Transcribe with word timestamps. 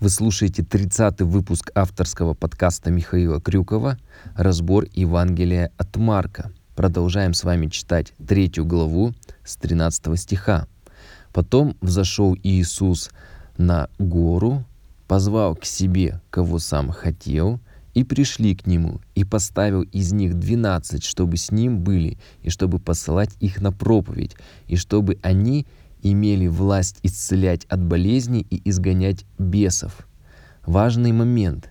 Вы 0.00 0.10
слушаете 0.10 0.62
30-й 0.62 1.24
выпуск 1.24 1.72
авторского 1.74 2.32
подкаста 2.32 2.88
Михаила 2.88 3.40
Крюкова 3.40 3.98
«Разбор 4.36 4.86
Евангелия 4.92 5.72
от 5.76 5.96
Марка». 5.96 6.52
Продолжаем 6.76 7.34
с 7.34 7.42
вами 7.42 7.66
читать 7.66 8.12
третью 8.24 8.64
главу 8.64 9.12
с 9.44 9.56
13 9.56 10.16
стиха. 10.16 10.68
«Потом 11.32 11.76
взошел 11.80 12.36
Иисус 12.44 13.10
на 13.56 13.88
гору, 13.98 14.64
позвал 15.08 15.56
к 15.56 15.64
себе, 15.64 16.20
кого 16.30 16.60
сам 16.60 16.90
хотел, 16.90 17.58
и 17.94 18.04
пришли 18.04 18.54
к 18.54 18.68
нему, 18.68 19.00
и 19.16 19.24
поставил 19.24 19.82
из 19.82 20.12
них 20.12 20.34
двенадцать, 20.38 21.02
чтобы 21.02 21.38
с 21.38 21.50
ним 21.50 21.80
были, 21.80 22.18
и 22.42 22.50
чтобы 22.50 22.78
посылать 22.78 23.30
их 23.40 23.60
на 23.60 23.72
проповедь, 23.72 24.36
и 24.68 24.76
чтобы 24.76 25.18
они 25.22 25.66
имели 26.02 26.46
власть 26.46 26.98
исцелять 27.02 27.64
от 27.66 27.82
болезней 27.82 28.46
и 28.48 28.68
изгонять 28.68 29.24
бесов. 29.38 30.06
Важный 30.66 31.12
момент. 31.12 31.70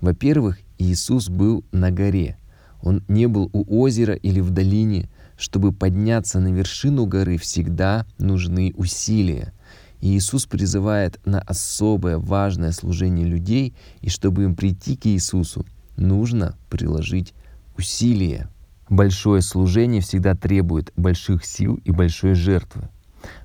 Во-первых, 0.00 0.58
Иисус 0.78 1.28
был 1.28 1.64
на 1.72 1.90
горе. 1.90 2.36
Он 2.82 3.04
не 3.08 3.28
был 3.28 3.48
у 3.52 3.80
озера 3.80 4.14
или 4.14 4.40
в 4.40 4.50
долине. 4.50 5.08
Чтобы 5.36 5.72
подняться 5.72 6.40
на 6.40 6.48
вершину 6.48 7.06
горы, 7.06 7.36
всегда 7.38 8.06
нужны 8.18 8.72
усилия. 8.76 9.52
Иисус 10.00 10.46
призывает 10.46 11.20
на 11.24 11.40
особое 11.40 12.18
важное 12.18 12.72
служение 12.72 13.26
людей, 13.26 13.74
и 14.00 14.08
чтобы 14.08 14.44
им 14.44 14.56
прийти 14.56 14.96
к 14.96 15.06
Иисусу, 15.06 15.64
нужно 15.96 16.56
приложить 16.68 17.34
усилия. 17.78 18.48
Большое 18.88 19.42
служение 19.42 20.00
всегда 20.02 20.34
требует 20.34 20.92
больших 20.96 21.44
сил 21.44 21.80
и 21.84 21.92
большой 21.92 22.34
жертвы. 22.34 22.88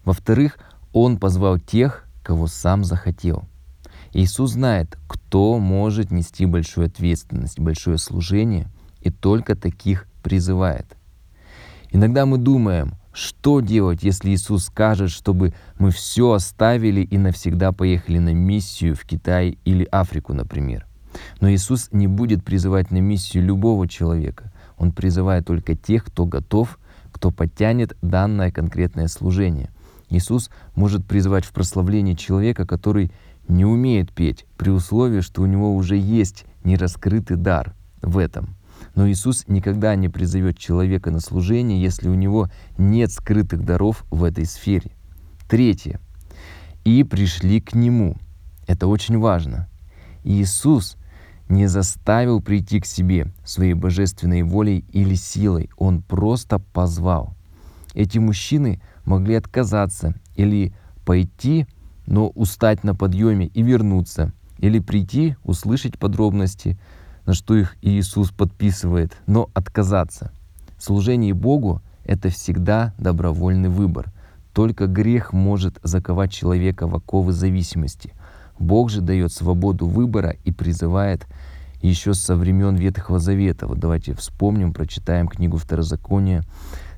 Во-вторых, 0.04 0.58
Он 0.94 1.18
позвал 1.18 1.60
тех, 1.60 2.06
кого 2.24 2.48
сам 2.48 2.84
захотел. 2.84 3.44
Иисус 4.14 4.54
знает, 4.54 4.98
кто 5.08 5.60
может 5.60 6.12
нести 6.12 6.46
большую 6.46 6.88
ответственность, 6.88 7.60
большое 7.60 7.98
служение, 7.98 8.68
и 9.02 9.12
только 9.12 9.56
таких 9.56 10.08
призывает. 10.24 10.98
Иногда 11.92 12.26
мы 12.26 12.38
думаем, 12.38 12.96
что 13.14 13.62
делать, 13.62 14.04
если 14.04 14.32
Иисус 14.32 14.66
скажет, 14.66 15.10
чтобы 15.10 15.54
мы 15.80 15.92
все 15.92 16.34
оставили 16.34 17.02
и 17.02 17.18
навсегда 17.18 17.72
поехали 17.72 18.20
на 18.20 18.34
миссию 18.34 18.96
в 18.96 19.06
Китай 19.06 19.58
или 19.66 19.88
Африку, 19.92 20.34
например. 20.34 20.86
Но 21.40 21.50
Иисус 21.50 21.90
не 21.92 22.08
будет 22.08 22.44
призывать 22.44 22.92
на 22.92 22.98
миссию 22.98 23.44
любого 23.44 23.88
человека. 23.88 24.52
Он 24.78 24.92
призывает 24.92 25.48
только 25.48 25.76
тех, 25.76 26.06
кто 26.06 26.26
готов, 26.26 26.78
кто 27.12 27.32
подтянет 27.32 27.98
данное 28.02 28.52
конкретное 28.52 29.08
служение. 29.08 29.70
Иисус 30.10 30.50
может 30.76 31.06
призывать 31.06 31.46
в 31.46 31.52
прославление 31.52 32.16
человека, 32.16 32.66
который 32.66 33.12
не 33.48 33.66
умеет 33.66 34.14
петь, 34.14 34.46
при 34.58 34.70
условии, 34.70 35.22
что 35.22 35.42
у 35.42 35.46
него 35.46 35.76
уже 35.76 35.98
есть 35.98 36.46
нераскрытый 36.64 37.38
дар 37.38 37.76
в 38.02 38.18
этом. 38.18 38.56
Но 38.96 39.10
Иисус 39.10 39.46
никогда 39.48 39.96
не 39.96 40.10
призовет 40.10 40.58
человека 40.58 41.12
на 41.12 41.20
служение, 41.20 41.82
если 41.82 42.10
у 42.10 42.14
него 42.14 42.50
нет 42.78 43.12
скрытых 43.12 43.64
даров 43.64 44.06
в 44.10 44.24
этой 44.24 44.46
сфере. 44.46 44.92
Третье. 45.48 46.00
И 46.84 47.04
пришли 47.04 47.62
к 47.62 47.74
Нему. 47.74 48.18
Это 48.68 48.88
очень 48.88 49.18
важно. 49.18 49.68
Иисус 50.24 50.97
не 51.50 51.68
заставил 51.68 52.42
прийти 52.42 52.80
к 52.80 52.86
себе 52.86 53.32
своей 53.46 53.74
божественной 53.74 54.44
волей 54.44 54.86
или 54.92 55.16
силой. 55.16 55.70
Он 55.78 56.02
просто 56.02 56.60
позвал. 56.60 57.36
Эти 57.94 58.18
мужчины 58.18 58.82
могли 59.06 59.36
отказаться 59.36 60.16
или 60.36 60.74
пойти, 61.06 61.66
но 62.06 62.30
устать 62.30 62.84
на 62.84 62.94
подъеме 62.94 63.48
и 63.48 63.64
вернуться, 63.64 64.34
или 64.60 64.80
прийти, 64.80 65.36
услышать 65.44 65.98
подробности, 65.98 66.78
на 67.26 67.34
что 67.34 67.56
их 67.56 67.76
Иисус 67.82 68.32
подписывает, 68.32 69.18
но 69.26 69.50
отказаться. 69.54 70.32
Служение 70.78 71.34
Богу— 71.34 71.82
это 72.06 72.30
всегда 72.30 72.94
добровольный 72.98 73.70
выбор. 73.70 74.14
Только 74.54 74.88
грех 74.88 75.34
может 75.34 75.80
заковать 75.84 76.32
человека 76.32 76.88
в 76.88 76.96
оковы 76.96 77.32
зависимости. 77.34 78.14
Бог 78.60 78.90
же 78.90 79.02
дает 79.02 79.32
свободу 79.32 79.88
выбора 79.88 80.36
и 80.44 80.52
призывает 80.52 81.28
еще 81.82 82.14
со 82.14 82.36
времен 82.36 82.76
Ветхого 82.76 83.20
Завета. 83.20 83.68
Вот 83.68 83.80
давайте 83.80 84.14
вспомним, 84.14 84.74
прочитаем 84.74 85.28
книгу 85.28 85.58
Второзакония, 85.58 86.44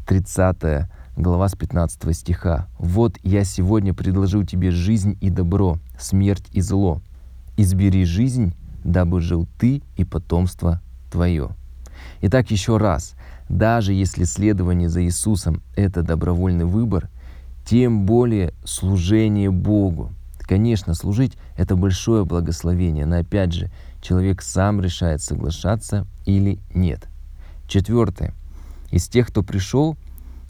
30 0.08 0.88
глава 1.18 1.50
с 1.50 1.56
15 1.56 2.16
стиха. 2.16 2.68
«Вот 2.80 3.18
я 3.24 3.44
сегодня 3.44 3.94
предложил 3.94 4.46
тебе 4.46 4.72
жизнь 4.72 5.18
и 5.20 5.30
добро, 5.30 5.78
смерть 6.00 6.46
и 6.54 6.62
зло. 6.62 7.02
Избери 7.58 8.06
жизнь, 8.06 8.54
дабы 8.84 9.20
жил 9.20 9.48
ты 9.60 9.82
и 9.98 10.06
потомство 10.06 10.82
твое». 11.12 11.50
Итак, 12.22 12.52
еще 12.52 12.78
раз, 12.78 13.16
даже 13.50 13.94
если 13.94 14.24
следование 14.24 14.88
за 14.88 15.04
Иисусом— 15.04 15.62
это 15.76 16.04
добровольный 16.04 16.66
выбор, 16.66 17.10
тем 17.66 18.06
более 18.06 18.54
служение 18.64 19.52
Богу. 19.52 20.12
Конечно, 20.40 20.94
служить— 20.94 21.38
это 21.60 21.76
большое 21.76 22.24
благословение, 22.24 23.06
но 23.06 23.18
опять 23.18 23.52
же, 23.52 23.70
человек 24.02 24.42
сам 24.42 24.80
решает, 24.80 25.22
соглашаться 25.22 26.08
или 26.26 26.60
нет. 26.74 27.10
Четвертое. 27.68 28.34
Из 28.92 29.10
тех, 29.10 29.28
кто 29.28 29.44
пришел, 29.44 29.98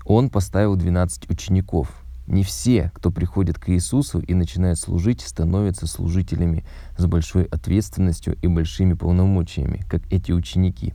он 0.06 0.30
поставил 0.30 0.76
12 0.76 1.28
учеников. 1.32 1.90
Не 2.28 2.44
все, 2.44 2.92
кто 2.94 3.10
приходит 3.10 3.58
к 3.58 3.70
Иисусу 3.70 4.20
и 4.20 4.36
начинает 4.36 4.78
служить, 4.78 5.22
становятся 5.22 5.88
служителями 5.88 6.64
с 6.96 7.08
большой 7.08 7.46
ответственностью 7.46 8.38
и 8.44 8.46
большими 8.46 8.94
полномочиями, 8.94 9.82
как 9.90 10.04
эти 10.14 10.32
ученики. 10.32 10.94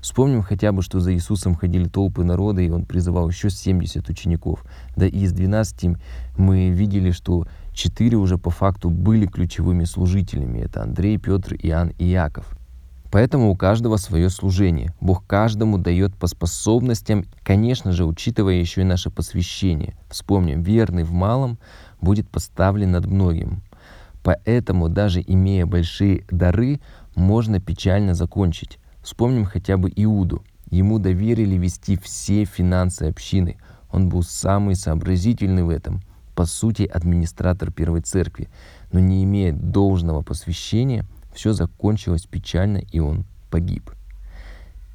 Вспомним 0.00 0.42
хотя 0.42 0.72
бы, 0.72 0.82
что 0.82 1.00
за 1.00 1.14
Иисусом 1.14 1.54
ходили 1.54 1.88
толпы 1.88 2.24
народа, 2.24 2.60
и 2.60 2.70
Он 2.70 2.84
призывал 2.84 3.28
еще 3.28 3.50
70 3.50 4.08
учеников. 4.08 4.64
Да 4.96 5.06
и 5.06 5.10
из 5.10 5.32
12 5.32 5.96
мы 6.36 6.70
видели, 6.70 7.10
что 7.10 7.46
четыре 7.72 8.16
уже 8.16 8.38
по 8.38 8.50
факту 8.50 8.90
были 8.90 9.26
ключевыми 9.26 9.84
служителями. 9.84 10.60
Это 10.60 10.82
Андрей, 10.82 11.18
Петр, 11.18 11.54
Иоанн 11.54 11.92
и 11.98 12.06
Яков. 12.06 12.56
Поэтому 13.10 13.50
у 13.50 13.56
каждого 13.56 13.96
свое 13.96 14.28
служение. 14.30 14.92
Бог 15.00 15.26
каждому 15.26 15.78
дает 15.78 16.14
по 16.16 16.26
способностям, 16.26 17.24
конечно 17.42 17.92
же, 17.92 18.04
учитывая 18.04 18.54
еще 18.54 18.82
и 18.82 18.84
наше 18.84 19.10
посвящение. 19.10 19.96
Вспомним, 20.10 20.62
верный 20.62 21.04
в 21.04 21.12
малом 21.12 21.58
будет 22.00 22.28
поставлен 22.28 22.90
над 22.90 23.06
многим. 23.06 23.62
Поэтому, 24.22 24.88
даже 24.88 25.22
имея 25.24 25.66
большие 25.66 26.24
дары, 26.30 26.80
можно 27.14 27.60
печально 27.60 28.14
закончить. 28.14 28.78
Вспомним 29.06 29.44
хотя 29.44 29.76
бы 29.76 29.88
Иуду. 29.94 30.42
Ему 30.68 30.98
доверили 30.98 31.54
вести 31.54 31.96
все 31.96 32.44
финансы 32.44 33.04
общины. 33.04 33.56
Он 33.92 34.08
был 34.08 34.24
самый 34.24 34.74
сообразительный 34.74 35.62
в 35.62 35.68
этом, 35.68 36.02
по 36.34 36.44
сути, 36.44 36.82
администратор 36.82 37.70
Первой 37.70 38.00
Церкви. 38.00 38.48
Но 38.90 38.98
не 38.98 39.22
имея 39.22 39.52
должного 39.52 40.22
посвящения– 40.22 41.06
все 41.32 41.52
закончилось 41.52 42.26
печально, 42.26 42.78
и 42.78 42.98
он 42.98 43.26
погиб. 43.48 43.92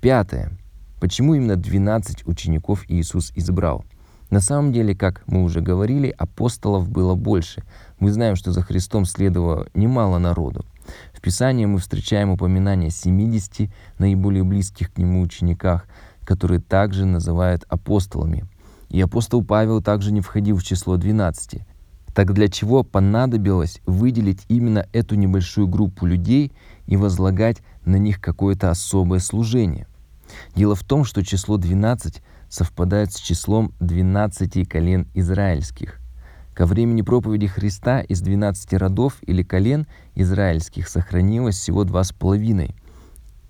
Пятое. 0.02 0.52
Почему 1.00 1.36
именно 1.36 1.56
12 1.56 2.28
учеников 2.28 2.84
Иисус 2.90 3.32
избрал? 3.36 3.86
На 4.30 4.42
самом 4.42 4.74
деле, 4.74 4.94
как 4.94 5.24
мы 5.26 5.42
уже 5.42 5.62
говорили, 5.62 6.14
апостолов 6.18 6.90
было 6.90 7.16
больше. 7.16 7.64
Мы 8.00 8.12
знаем, 8.12 8.36
что 8.36 8.52
за 8.52 8.62
Христом 8.62 9.06
следовало 9.06 9.68
немало 9.74 10.18
народу. 10.18 10.66
В 11.22 11.24
Писании 11.24 11.68
мы 11.68 11.78
встречаем 11.78 12.32
упоминание 12.32 12.90
70 12.90 13.70
наиболее 14.00 14.44
близких 14.44 14.92
к 14.92 14.98
Нему 14.98 15.22
учениках, 15.22 15.86
которые 16.26 16.60
также 16.60 17.06
называют 17.06 17.64
апостолами. 17.70 18.48
И 18.90 19.00
апостол 19.00 19.46
Павел 19.46 19.84
также 19.84 20.12
не 20.12 20.22
входил 20.22 20.58
в 20.58 20.64
число 20.64 20.98
12. 20.98 21.62
Так 22.16 22.34
для 22.34 22.48
чего 22.48 22.84
понадобилось 22.84 23.82
выделить 23.86 24.46
именно 24.48 24.88
эту 24.94 25.14
небольшую 25.14 25.68
группу 25.68 26.08
людей 26.08 26.54
и 26.88 26.98
возлагать 26.98 27.58
на 27.86 27.98
них 27.98 28.20
какое-то 28.20 28.72
особое 28.72 29.20
служение? 29.20 29.86
Дело 30.56 30.74
в 30.74 30.84
том, 30.84 31.04
что 31.04 31.24
число 31.24 31.58
12 31.58 32.20
совпадает 32.50 33.14
с 33.14 33.18
числом 33.18 33.74
12 33.80 34.68
колен 34.68 35.08
израильских. 35.14 36.01
Ко 36.54 36.66
времени 36.66 37.02
проповеди 37.02 37.48
Христа 37.48 38.02
из 38.02 38.22
12 38.22 38.74
родов 38.74 39.18
или 39.22 39.44
колен 39.44 39.88
израильских 40.16 40.90
сохранилось 40.90 41.56
всего 41.56 41.84
два 41.84 42.04
с 42.04 42.12
половиной. 42.12 42.76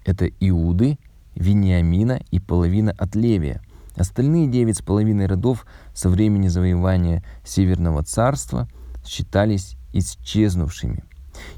Это 0.06 0.27
Иуды, 0.39 0.98
Вениамина 1.36 2.21
и 2.31 2.39
половина 2.39 2.92
от 2.98 3.15
Левия– 3.15 3.62
Остальные 3.95 4.48
девять 4.48 4.77
с 4.77 4.81
половиной 4.81 5.25
родов 5.25 5.65
со 5.94 6.09
времени 6.09 6.48
завоевания 6.48 7.24
Северного 7.44 8.03
царства 8.03 8.68
считались 9.06 9.75
исчезнувшими. 9.94 11.03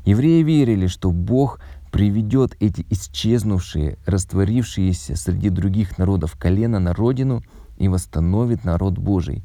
Евреи 0.06 0.42
верили, 0.42 0.88
что 0.88 1.12
Бог 1.12 1.60
приведет 1.92 2.56
эти 2.60 2.86
исчезнувшие, 2.90 3.98
растворившиеся 4.06 5.16
среди 5.16 5.50
других 5.50 5.98
народов 5.98 6.36
колена 6.38 6.80
на 6.80 6.94
родину 6.94 7.44
и 7.78 7.88
восстановит 7.88 8.64
народ 8.64 8.98
Божий. 8.98 9.44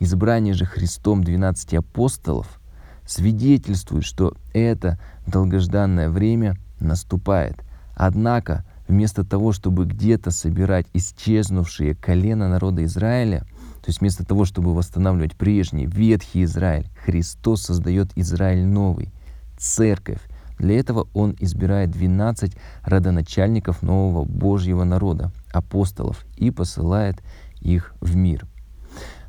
Избрание 0.00 0.54
же 0.54 0.64
Христом 0.64 1.22
12 1.22 1.74
апостолов 1.74 2.60
свидетельствует, 3.06 4.04
что 4.04 4.34
это 4.52 4.98
долгожданное 5.26 6.10
время 6.10 6.56
наступает. 6.80 7.56
Однако, 7.94 8.64
вместо 8.88 9.24
того, 9.24 9.52
чтобы 9.52 9.86
где-то 9.86 10.30
собирать 10.30 10.86
исчезнувшие 10.92 11.94
колена 11.94 12.48
народа 12.48 12.84
Израиля, 12.84 13.40
то 13.84 13.88
есть 13.90 14.00
вместо 14.00 14.24
того, 14.24 14.44
чтобы 14.44 14.74
восстанавливать 14.74 15.36
прежний 15.36 15.86
ветхий 15.86 16.44
Израиль, 16.44 16.88
Христос 17.04 17.62
создает 17.62 18.10
Израиль 18.16 18.64
новый, 18.64 19.12
церковь. 19.58 20.20
Для 20.58 20.78
этого 20.78 21.08
Он 21.14 21.36
избирает 21.38 21.90
12 21.90 22.56
родоначальников 22.82 23.82
нового 23.82 24.24
Божьего 24.24 24.84
народа, 24.84 25.32
апостолов, 25.52 26.24
и 26.36 26.50
посылает 26.50 27.22
их 27.60 27.94
в 28.00 28.16
мир. 28.16 28.46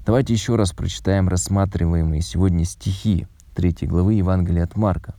Давайте 0.06 0.34
еще 0.34 0.56
раз 0.56 0.72
прочитаем 0.72 1.28
рассматриваемые 1.28 2.22
сегодня 2.22 2.64
стихи 2.64 3.26
3 3.56 3.88
главы 3.88 4.14
Евангелия 4.14 4.66
от 4.66 4.76
Марка. 4.76 5.16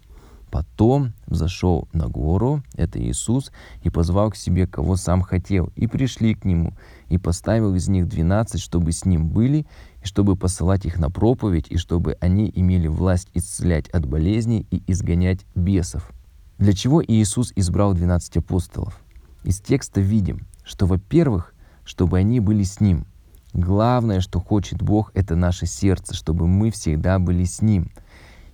Потом 0.48 1.12
взошел 1.26 1.88
на 1.92 2.06
гору, 2.06 2.62
это 2.76 3.02
Иисус, 3.02 3.50
и 3.82 3.90
позвал 3.90 4.30
к 4.30 4.36
себе, 4.36 4.68
кого 4.68 4.94
сам 4.94 5.22
хотел, 5.22 5.72
и 5.74 5.88
пришли 5.88 6.36
к 6.36 6.44
Нему, 6.44 6.72
и 7.08 7.18
поставил 7.18 7.74
из 7.74 7.88
них 7.88 8.06
двенадцать, 8.06 8.60
чтобы 8.60 8.92
с 8.92 9.04
Ним 9.04 9.28
были, 9.28 9.66
и 10.04 10.06
чтобы 10.06 10.36
посылать 10.36 10.86
их 10.86 11.00
на 11.00 11.10
проповедь, 11.10 11.66
и 11.68 11.78
чтобы 11.78 12.16
они 12.20 12.48
имели 12.54 12.86
власть 12.86 13.28
исцелять 13.34 13.88
от 13.88 14.06
болезней 14.06 14.68
и 14.70 14.84
изгонять 14.86 15.44
бесов. 15.56 16.12
Для 16.58 16.72
чего 16.72 17.04
Иисус 17.04 17.52
избрал 17.56 17.92
двенадцать 17.92 18.36
апостолов? 18.36 19.00
Из 19.42 19.58
текста 19.58 20.00
видим, 20.00 20.46
что, 20.62 20.86
во-первых, 20.86 21.54
чтобы 21.84 22.18
они 22.18 22.38
были 22.38 22.62
с 22.62 22.78
Ним– 22.78 23.04
Главное, 23.56 24.20
что 24.20 24.38
хочет 24.38 24.82
Бог, 24.82 25.10
это 25.14 25.34
наше 25.34 25.64
сердце, 25.64 26.12
чтобы 26.12 26.46
мы 26.46 26.70
всегда 26.70 27.18
были 27.18 27.44
с 27.44 27.62
Ним. 27.62 27.90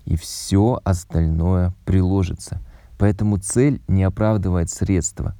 И 0.05 0.17
все 0.17 0.81
остальное 0.85 1.75
приложится. 1.85 2.61
Поэтому 2.99 3.39
цель 3.39 3.83
не 3.89 4.05
оправдывает 4.05 4.71
средства. 4.71 5.35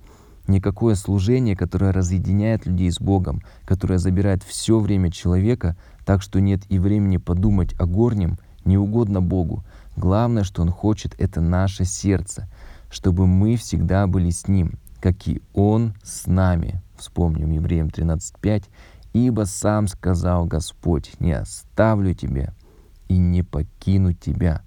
Никакое 0.49 0.97
служение, 0.97 1.55
которое 1.55 1.93
разъединяет 1.93 2.67
людей 2.67 2.91
с 2.91 3.01
Богом, 3.01 3.41
которое 3.65 3.99
забирает 3.99 4.43
все 4.43 4.81
время 4.81 5.13
человека, 5.13 5.77
так 6.05 6.23
что 6.23 6.41
нет 6.41 6.63
и 6.69 6.81
времени 6.81 7.19
подумать 7.19 7.79
о 7.79 7.87
горнем, 7.87 8.41
не 8.65 8.77
угодно 8.77 9.23
Богу. 9.23 9.65
Главное, 9.95 10.43
что 10.43 10.63
Он 10.63 10.71
хочет, 10.71 11.15
это 11.21 11.41
наше 11.41 11.85
сердце, 11.85 12.49
чтобы 12.91 13.29
мы 13.29 13.55
всегда 13.55 14.09
были 14.09 14.31
с 14.31 14.49
Ним, 14.49 14.73
как 15.01 15.29
и 15.29 15.41
Он 15.55 15.95
с 16.03 16.27
нами. 16.27 16.83
Вспомним 16.97 17.53
Евреям 17.53 17.89
13.5. 17.89 18.65
Ибо 19.13 19.45
сам 19.45 19.89
сказал 19.89 20.47
Господь, 20.47 21.13
не 21.21 21.33
оставлю 21.33 22.15
тебя 22.15 22.55
и 23.09 23.19
не 23.19 23.43
покину 23.43 24.15
тебя. 24.15 24.63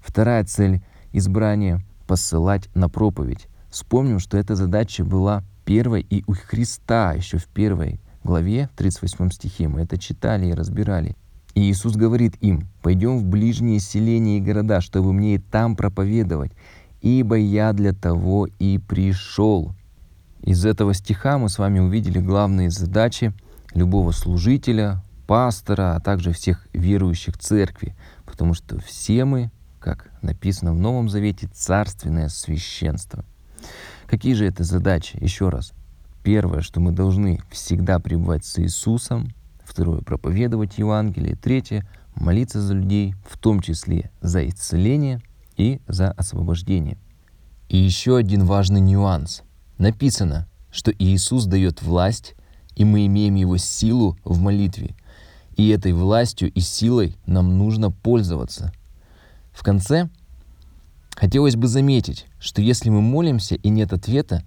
Вторая 0.00 0.44
цель 0.44 0.82
избрания— 1.12 1.82
посылать 2.06 2.68
на 2.74 2.88
проповедь. 2.88 3.48
Вспомним, 3.70 4.20
что 4.20 4.38
эта 4.38 4.54
задача 4.54 5.04
была 5.04 5.42
первой 5.64 6.00
и 6.08 6.22
у 6.26 6.32
Христа 6.32 7.12
еще 7.12 7.38
в 7.38 7.46
первой 7.46 8.00
главе, 8.22 8.70
в 8.72 8.76
38 8.78 9.30
стихе. 9.30 9.68
Мы 9.68 9.82
это 9.82 9.98
читали 9.98 10.46
и 10.46 10.54
разбирали. 10.54 11.16
И 11.54 11.62
Иисус 11.62 11.96
говорит 11.96 12.36
им, 12.40 12.68
«Пойдем 12.82 13.18
в 13.18 13.24
ближние 13.24 13.80
селения 13.80 14.38
и 14.38 14.40
города, 14.40 14.80
чтобы 14.80 15.12
мне 15.12 15.34
и 15.34 15.38
там 15.38 15.74
проповедовать, 15.74 16.52
ибо 17.00 17.34
я 17.34 17.72
для 17.72 17.92
того 17.92 18.46
и 18.58 18.78
пришел». 18.78 19.74
Из 20.42 20.64
этого 20.64 20.94
стиха 20.94 21.36
мы 21.36 21.48
с 21.48 21.58
вами 21.58 21.80
увидели 21.80 22.20
главные 22.20 22.70
задачи— 22.70 23.32
любого 23.74 24.12
служителя, 24.12 25.02
пастора, 25.26 25.94
а 25.94 26.00
также 26.00 26.32
всех 26.32 26.66
верующих 26.72 27.36
церкви, 27.38 27.94
потому 28.24 28.54
что 28.54 28.80
все 28.80 29.24
мы, 29.24 29.50
как 29.78 30.10
написано 30.22 30.72
в 30.72 30.78
Новом 30.78 31.08
Завете, 31.08 31.48
царственное 31.52 32.28
священство. 32.28 33.24
Какие 34.06 34.32
же 34.34 34.46
это 34.46 34.64
задачи? 34.64 35.18
Еще 35.20 35.50
раз. 35.50 35.72
Первое, 36.22 36.62
что 36.62 36.80
мы 36.80 36.92
должны 36.92 37.40
всегда 37.50 37.98
пребывать 37.98 38.44
с 38.44 38.58
Иисусом. 38.58 39.34
Второе, 39.62 40.00
проповедовать 40.00 40.78
Евангелие. 40.78 41.36
Третье, 41.36 41.86
молиться 42.14 42.60
за 42.60 42.74
людей, 42.74 43.14
в 43.28 43.36
том 43.38 43.60
числе 43.60 44.10
за 44.20 44.46
исцеление 44.48 45.20
и 45.56 45.80
за 45.86 46.10
освобождение. 46.12 46.96
И 47.68 47.76
еще 47.76 48.16
один 48.16 48.44
важный 48.44 48.80
нюанс. 48.80 49.42
Написано, 49.76 50.48
что 50.70 50.90
Иисус 50.90 51.44
дает 51.44 51.82
власть 51.82 52.34
и 52.78 52.84
мы 52.84 53.06
имеем 53.06 53.34
Его 53.34 53.56
силу 53.56 54.16
в 54.24 54.40
молитве. 54.40 54.94
И 55.56 55.68
этой 55.68 55.92
властью 55.92 56.50
и 56.52 56.60
силой 56.60 57.16
нам 57.26 57.58
нужно 57.58 57.90
пользоваться. 57.90 58.72
В 59.52 59.64
конце 59.64 60.08
хотелось 61.16 61.56
бы 61.56 61.66
заметить, 61.66 62.26
что 62.38 62.62
если 62.62 62.88
мы 62.88 63.00
молимся 63.00 63.56
и 63.56 63.68
нет 63.68 63.92
ответа, 63.92 64.44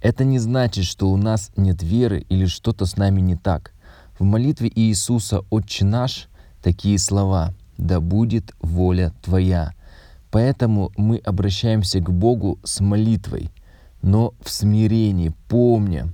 это 0.00 0.22
не 0.22 0.38
значит, 0.38 0.84
что 0.84 1.10
у 1.10 1.16
нас 1.16 1.50
нет 1.56 1.82
веры 1.82 2.24
или 2.28 2.46
что-то 2.46 2.86
с 2.86 2.96
нами 2.96 3.20
не 3.20 3.34
так. 3.34 3.72
В 4.16 4.22
молитве 4.22 4.70
Иисуса 4.72 5.40
«Отче 5.50 5.84
наш» 5.84 6.28
такие 6.62 6.98
слова 7.00 7.52
«Да 7.76 8.00
будет 8.00 8.52
воля 8.60 9.12
Твоя». 9.20 9.72
Поэтому 10.30 10.92
мы 10.96 11.16
обращаемся 11.18 11.98
к 11.98 12.10
Богу 12.12 12.60
с 12.62 12.80
молитвой, 12.80 13.50
но 14.02 14.34
в 14.40 14.50
смирении, 14.50 15.32
помня, 15.48 16.12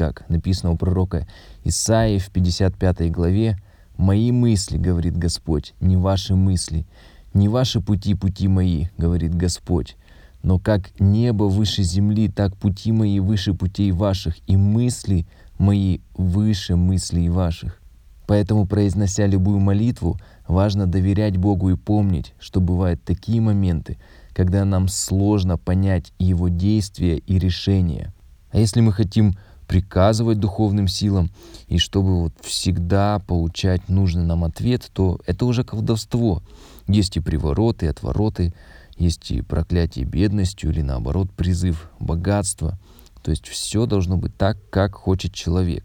как 0.00 0.26
написано 0.30 0.72
у 0.72 0.78
пророка 0.78 1.26
Исаии 1.62 2.16
в 2.16 2.30
55 2.30 3.10
главе, 3.10 3.58
«Мои 3.98 4.32
мысли,— 4.32 4.78
говорит 4.78 5.14
Господь,— 5.14 5.74
не 5.82 5.98
ваши 5.98 6.34
мысли, 6.34 6.86
не 7.34 7.48
ваши 7.48 7.82
пути, 7.82 8.14
пути 8.14 8.48
мои,— 8.48 8.86
говорит 8.96 9.34
Господь, 9.34 9.98
но 10.42 10.58
как 10.58 10.98
небо 10.98 11.44
выше 11.44 11.82
земли, 11.82 12.28
так 12.28 12.56
пути 12.56 12.92
мои 12.92 13.20
выше 13.20 13.52
путей 13.52 13.92
ваших, 13.92 14.36
и 14.46 14.56
мысли 14.56 15.26
мои 15.58 15.98
выше 16.14 16.76
мыслей 16.76 17.28
ваших». 17.28 17.78
Поэтому, 18.26 18.66
произнося 18.66 19.26
любую 19.26 19.58
молитву, 19.58 20.18
важно 20.48 20.86
доверять 20.86 21.36
Богу 21.36 21.68
и 21.68 21.76
помнить, 21.76 22.32
что 22.38 22.62
бывают 22.62 23.04
такие 23.04 23.42
моменты, 23.42 23.98
когда 24.32 24.64
нам 24.64 24.88
сложно 24.88 25.58
понять 25.58 26.14
Его 26.18 26.48
действия 26.48 27.18
и 27.18 27.38
решения. 27.38 28.14
А 28.50 28.58
если 28.58 28.80
мы 28.80 28.92
хотим 28.92 29.34
приказывать 29.70 30.40
духовным 30.40 30.88
силам, 30.88 31.30
и 31.68 31.78
чтобы 31.78 32.22
вот 32.22 32.32
всегда 32.40 33.20
получать 33.20 33.88
нужный 33.88 34.24
нам 34.24 34.42
ответ, 34.42 34.90
то 34.92 35.20
это 35.28 35.46
уже 35.46 35.62
колдовство. 35.62 36.42
Есть 36.88 37.16
и 37.16 37.20
привороты, 37.20 37.86
и 37.86 37.88
отвороты, 37.88 38.52
есть 38.96 39.30
и 39.30 39.42
проклятие 39.42 40.06
бедностью 40.06 40.72
или 40.72 40.82
наоборот 40.82 41.30
призыв 41.30 41.88
богатства. 42.00 42.80
То 43.22 43.30
есть 43.30 43.46
все 43.46 43.86
должно 43.86 44.16
быть 44.16 44.36
так, 44.36 44.58
как 44.70 44.96
хочет 44.96 45.32
человек. 45.32 45.84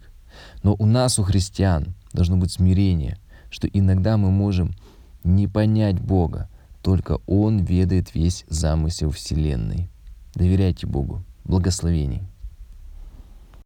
Но 0.64 0.74
у 0.76 0.84
нас, 0.84 1.20
у 1.20 1.22
христиан, 1.22 1.94
должно 2.12 2.36
быть 2.38 2.50
смирение, 2.50 3.20
что 3.50 3.68
иногда 3.68 4.16
мы 4.16 4.32
можем 4.32 4.74
не 5.22 5.46
понять 5.46 6.00
Бога, 6.00 6.48
только 6.82 7.20
Он 7.28 7.60
ведает 7.60 8.16
весь 8.16 8.46
замысел 8.48 9.12
Вселенной. 9.12 9.88
Доверяйте 10.34 10.88
Богу. 10.88 11.22
Благословений. 11.44 12.24